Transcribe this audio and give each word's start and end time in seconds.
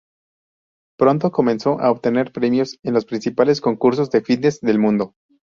Pronto 0.97 1.29
comenzó 1.29 1.79
a 1.79 1.91
obtener 1.91 2.31
premios 2.31 2.79
en 2.81 2.95
los 2.95 3.05
principales 3.05 3.61
concursos 3.61 4.09
de 4.09 4.21
fitness 4.21 4.59
del 4.59 4.79
mundo. 4.79 5.13